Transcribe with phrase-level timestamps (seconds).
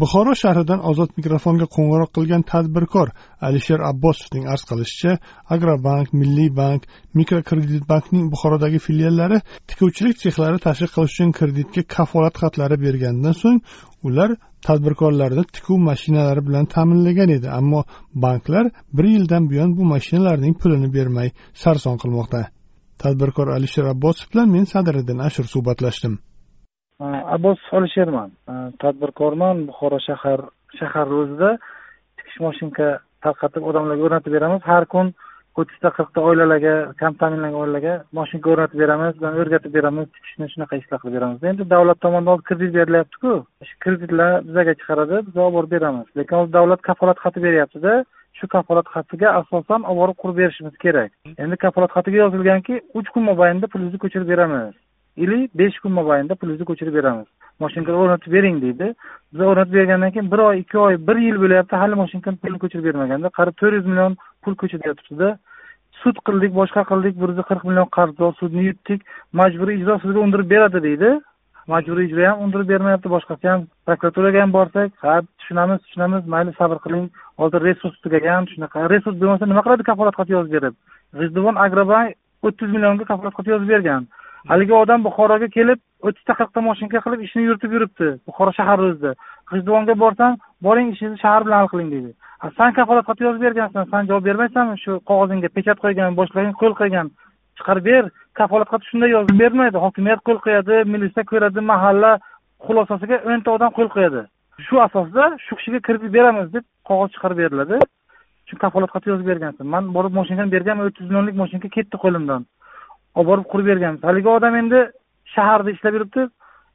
[0.00, 3.08] Buxoro shahridan ozod mikrofonga qo'ng'iroq qilgan tadbirkor
[3.46, 5.12] alisher abbosovning arz qilishicha
[5.54, 6.80] agrobank milliy bank
[7.18, 9.38] mikrokredit bankning buxorodagi filiallari
[9.70, 13.58] tikuvchilik sexlari tashkil qilish uchun kreditga kafolat xatlari berganidan so'ng
[14.08, 14.30] ular
[14.66, 17.48] tadbirkorlarni tikuv mashinalari bilan ta'minlagan edi.
[17.58, 17.80] Ammo
[18.24, 18.64] banklar
[18.96, 21.28] bir yildan buyon bu mashinalarning pulini bermay
[21.62, 22.40] sarson qilmoqda.
[23.02, 26.14] Tadbirkor alisher abbosov bilan men sadiriddin ashur suhbatlashdim.
[27.00, 28.30] Abbos alisherman
[28.82, 30.40] tadbirkorman buxoro shahar
[30.78, 31.50] shaharni o'zida
[32.18, 32.88] tikish mashinka
[33.24, 34.60] tarqatib odamlarga o'rnatib beramiz.
[34.70, 35.12] Har kun
[35.60, 40.06] o'ttizta qirqta oilalarga kam ta'minlangan oilalarga mashinka o'rnatib beramiz o'rgatib beramiz.
[40.16, 41.48] Tikishni shunaqa ishlar qilib beramiz.
[41.50, 43.32] Endi davlat tomonidan kredit berilyaptiku.
[43.68, 46.06] Shu kreditlar bizaga chiqaradi biz olib borib beramiz.
[46.18, 47.92] Lekin hozir davlat kafolat xati beryaptida.
[48.38, 51.10] Shu kafolat xatiga asosan olib borib qurib berishimiz kerak.
[51.42, 54.74] Endi kafolat xatiga yozilganki uch kun mobaynida pulingizni ko'chirib beramiz.
[55.16, 57.26] Или besh kun mobaynida pulingizni ko'chirib beramiz.
[57.60, 58.94] Mashinka o'rnatib bering deydi.
[59.32, 62.84] Biz o'rnatib bergandan keyin bir oy ikki oy bir yil bo'lyapti hali mashinkani pulini ko'chirib
[62.88, 63.28] bermaganda.
[63.38, 65.28] Qarib to'rt yuz million pul ko'chirilyaptida
[66.02, 69.00] sud qildik boshqa qildik bir yuz qirq million qarz bor sudni yutdik.
[69.40, 71.10] Majburiy ijro sizga undirib beradi deydi.
[71.72, 76.78] Majburiy ijro ham undirib bermayapti boshqasi ham prokuraturaga ham borsak ha tushunamiz tushunamiz mayli sabr
[76.84, 77.04] qiling.
[77.40, 78.88] Hozir resurs tugagan shunaqa.
[78.94, 80.74] Resurs bo'lmasa nima qiladi kafolat xati yozib berib?
[81.18, 82.16] G'ijduvon agrobank
[82.46, 84.08] o'ttiz millionga kafolat xati yozib bergan.
[84.48, 89.12] Haligi odam buxoroga kelib o'ttizta qirqta moshinka qilib ishini yuritib yuribdi buxoro shahar o'zida
[89.50, 92.10] g'ijduvonga borsam boring ishingizni shahar bilan hal qiling deydi.
[92.58, 97.06] San kafolat xati yozib bergansan san javob bermaysanmi shu qog'ozingga pechat qo'ygan boshlig'ing qo'l qo'ygan
[97.58, 98.04] chiqarib ber
[98.40, 99.76] kafolat xati shunday yozib bermaydi.
[99.86, 102.12] Hokimiyat qo'l qo'yadi militsiya ko'radi mahalla
[102.66, 104.22] xulosasiga o'nta odam qo'l qo'yadi.
[104.66, 107.76] Shu asosda shu kishiga kredit beramiz deb qog'oz chiqarib beriladi.
[108.48, 109.66] Shu kafolat xati yozib bergansan.
[109.74, 112.42] Man borib moshinkani berganman o'ttiz millionlik moshinka ketdi qo'limdan.
[113.16, 114.80] Olib borib qurib berganmiz haligi odam endi
[115.34, 116.28] shaharda ishlab yuribdi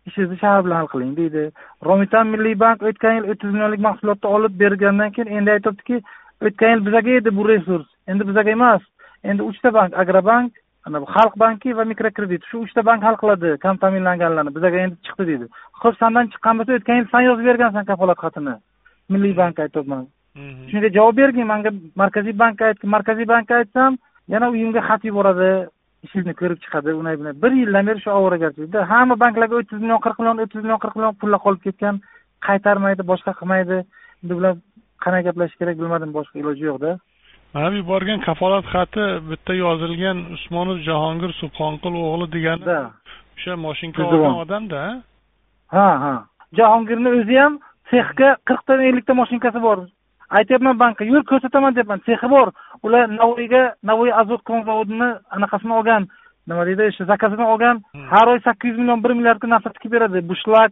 [0.07, 1.44] ishingizni shahar bilan hal qiling deydi.
[1.85, 6.01] Romitan milliy bank o'tgan yil o'ttiz millionlik mahsulotni olib bergandan keyin endi aytyaptiki
[6.47, 7.88] o'tgan yil bizaga edi bu resurs.
[8.12, 8.84] Endi bizaga emas.
[9.23, 10.51] Endi uchta bank agrobank
[10.88, 12.44] ana bu xalq banki va mikrokredit.
[12.50, 14.56] Shu uchta bank hal qiladi kam ta'minlanganlarni.
[14.57, 15.46] Bizaga endi chiqdi deydi.
[15.81, 18.56] Ho'p sandan chiqqan bo'lsa o'tgan yil san yozib bergansan kafolat xatini.
[19.13, 20.06] Milliy bankka aytyapman
[20.69, 23.97] shunga javob bergin manga markaziy bankka aytgin markaziy bankka aytsam
[24.34, 25.52] yana uyimga xat yuboradi
[26.05, 30.17] ishingizni ko'rib chiqadi unday bunday bir yildan beri shu ovoragarchilikda hamma banklarga o'ttiz million qirq
[30.19, 31.95] million o'ttiz million qirq million pullar qolib ketgan
[32.47, 33.77] qaytarmaydi boshqa qilmaydi.
[34.23, 34.53] Endi bular
[35.03, 36.91] qanaqa gaplashish kerak bilmadim boshqa iloji yo'qda.
[37.53, 42.66] Mana bu yuborgan kafolat xati bitta yozilgan usmonov jahongir subhonqul o'g'li degani
[43.35, 44.93] o'sha moshinka olgan odamda ha?
[45.75, 46.16] Ha
[46.59, 47.53] jahongirni o'zi ham
[47.91, 49.77] sexga qirqta ellikta mashinkasi bor
[50.30, 52.52] aytyapman bankka yur ko'rsataman deyapman sexi bor.
[52.84, 56.08] Ular navoiyga navoiy azot zavodini anaqasini olgan
[56.47, 57.81] nima deydi o'sha zakazini olgan
[58.12, 60.72] har oy sakkiz yuz million bir milliardga narsa tikib beradi bushlak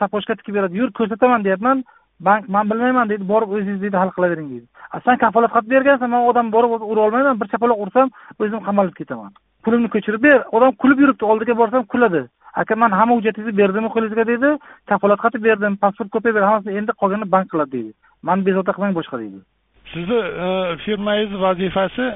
[0.00, 0.76] sapochka tikib beradi.
[0.76, 1.84] Yur ko'rsataman deyapman
[2.20, 4.66] bank man bilmayman deydi borib o'zingiz deydi hal qilavering deydi.
[5.04, 8.10] San kafolat xat bergansan man odam borib ura olmayman bir chapaloq ursam
[8.40, 9.32] o'zim qamalib ketaman.
[9.64, 12.22] Pulimni ko'chirib ber odam kulib yuribdi oldiga borsam kuladi
[12.60, 14.50] aka man hamma hujjatingizni berdim qo'lingizga deydi
[14.90, 17.92] kafolat xati berdim pasport kopiya berdim hammasini endi qolganini bank qiladi deydi
[18.28, 19.38] mani bezovta qilmang boshqa deydi
[19.94, 20.48] sizni e,
[20.84, 22.06] firmangiz vazifasi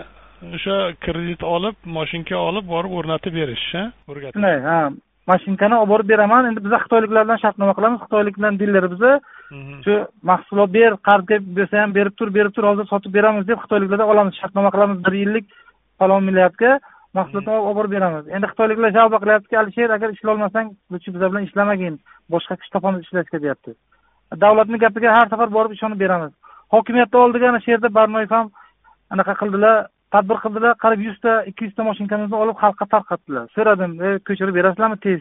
[0.57, 3.67] o'sha kredit olib mashinka olib borib o'rnatib berish
[4.11, 4.79] o'rgatish shunday ha
[5.31, 6.49] mashinkani olib borib beraman.
[6.51, 8.01] Endi biza xitoyliklar bilan shartnoma qilamiz.
[8.05, 9.13] Xitoylik bilan dillar biza
[9.51, 9.79] mhm.
[9.85, 9.95] shu
[10.31, 14.35] mahsulot ber qarzga bersa ham berib tur berib tur hozir sotib beramiz deb xitoyliklardan olamiz.
[14.41, 15.47] Shartnoma qilamiz bir yillik
[15.99, 16.79] falon milliardga
[17.19, 18.25] mahsulotni olib borib beramiz.
[18.37, 21.95] Endi xitoyliklar жалоба qilyaptiki alisher agar ishlolmasang лучше biza bilan ishlamagin
[22.35, 23.75] boshqa kishi topamiz ishlashga deyapti.
[24.45, 26.33] Davlatni gapiga har safar borib ishonib beramiz.
[26.75, 28.51] Hokimiyatni oldiga ana shu yerda barnoyev ham
[29.15, 29.77] anaqa qildilar
[30.15, 33.45] tadbir qildilar qariyb yuzta ikki yuzta moshinkamizni olib xalqqa tarqatdilar.
[33.57, 35.21] So'radim e ko'chirib berasizlarmi tez?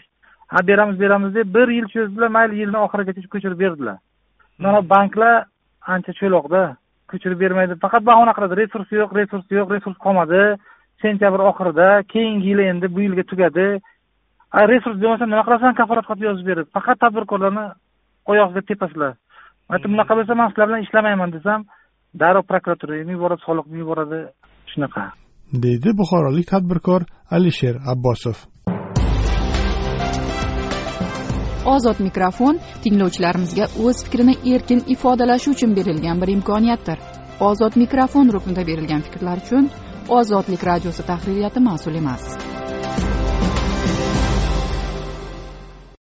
[0.54, 3.98] Ha beramiz beramiz deb bir yil cho'zdilar mayli yilni oxirigacha ko'chirib berdilar.
[4.64, 5.46] Mana banklar
[5.94, 6.64] ancha cho'loqda
[7.12, 10.41] ko'chirib bermaydi faqat bahona qiladi resurs yo'q resurs yo'q resurs qolmadi.
[11.02, 13.68] Sentyabr oxirida keyingi yil endi bu yilga tugadi.
[14.72, 15.78] Resurs bo'lmasa nima qilasan?
[15.80, 16.68] Kafolat xat yozib berib.
[16.76, 17.66] Faqat tadbirkorlarni
[18.32, 19.14] oyog'iga tepasizlar.
[19.74, 21.59] Aytib bunaqa bo'lsa man sizlar bilan ishlamayman desam
[22.22, 24.20] darrov prokuraturaga yuboradi soliqni yuboradi
[24.72, 25.03] shunaqa.
[25.66, 27.02] Deydi buxorolik tadbirkor
[27.36, 28.38] alisher abbosov.
[31.76, 37.00] Ozod mikrofon tinglovchilarimizga o'z fikrini erkin ifodalashi uchun berilgan bir imkoniyatdir.
[37.50, 39.70] Ozod mikrofon ruknida berilgan fikrlar uchun
[40.09, 42.54] ozodlik radiosi tahririyati mas'ul emas.